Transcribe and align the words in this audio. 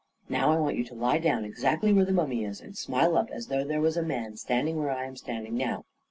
Now 0.27 0.51
I 0.51 0.57
want 0.57 0.77
you 0.77 0.83
to 0.85 0.95
lie 0.95 1.19
down 1.19 1.45
ex 1.45 1.63
actly 1.63 1.93
where 1.93 2.05
the 2.05 2.11
mummy 2.11 2.43
is, 2.43 2.59
and 2.59 2.75
smile 2.75 3.15
up 3.15 3.29
as 3.29 3.49
though 3.49 3.63
there 3.63 3.79
was 3.81 3.97
a 3.97 4.01
man 4.01 4.35
standing 4.35 4.79
where 4.79 4.89
I 4.89 5.05
am 5.05 5.15
standing 5.15 5.53
now. 5.55 5.85